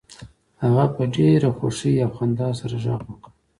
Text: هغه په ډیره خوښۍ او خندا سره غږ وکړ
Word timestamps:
هغه 0.63 0.85
په 0.95 1.03
ډیره 1.15 1.49
خوښۍ 1.57 1.93
او 2.05 2.11
خندا 2.17 2.49
سره 2.59 2.75
غږ 2.83 3.01
وکړ 3.09 3.31